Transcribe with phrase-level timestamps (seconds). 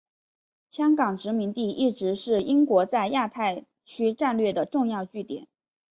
[0.71, 5.47] 香港殖民地一直是英国在亚太区战略的重要据点。